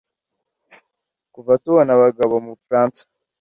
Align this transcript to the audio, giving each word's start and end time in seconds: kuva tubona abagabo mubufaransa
kuva 1.33 1.51
tubona 1.63 1.91
abagabo 1.97 2.33
mubufaransa 2.43 3.01